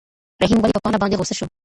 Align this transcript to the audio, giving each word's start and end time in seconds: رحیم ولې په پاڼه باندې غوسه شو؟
رحیم 0.43 0.59
ولې 0.59 0.73
په 0.75 0.81
پاڼه 0.85 0.99
باندې 1.01 1.17
غوسه 1.19 1.33
شو؟ 1.37 1.45